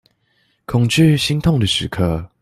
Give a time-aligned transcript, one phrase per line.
[0.65, 2.27] 恐懼心痛的時刻